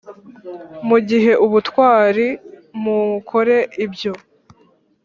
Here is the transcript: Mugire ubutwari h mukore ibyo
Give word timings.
Mugire 0.87 1.31
ubutwari 1.45 2.27
h 2.35 2.37
mukore 2.83 3.57
ibyo 3.85 4.13